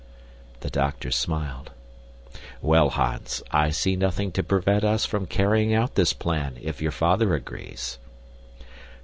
The 0.61 0.71
doctor 0.71 1.11
smiled. 1.11 1.69
"Well, 2.59 2.89
Hans, 2.89 3.43
I 3.51 3.69
see 3.69 3.95
nothing 3.95 4.31
to 4.31 4.41
prevent 4.41 4.83
us 4.83 5.05
from 5.05 5.27
carrying 5.27 5.75
out 5.75 5.93
this 5.93 6.11
plan, 6.13 6.57
if 6.59 6.81
your 6.81 6.89
father 6.91 7.35
agrees." 7.35 7.99